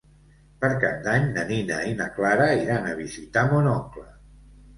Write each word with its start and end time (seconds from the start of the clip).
Per 0.61 0.69
Cap 0.83 0.95
d'Any 1.07 1.27
na 1.35 1.43
Nina 1.49 1.77
i 1.89 1.91
na 1.99 2.07
Clara 2.15 2.49
iran 2.63 2.89
a 2.89 2.97
visitar 3.03 3.45
mon 3.53 3.71
oncle. 3.75 4.09